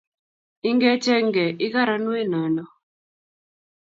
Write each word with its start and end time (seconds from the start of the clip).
ingechenge 0.69 1.45
lkaron 1.65 2.03
wei 2.11 2.25
nono. 2.31 2.63